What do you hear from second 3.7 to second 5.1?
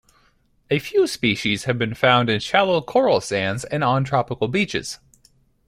on tropical beaches.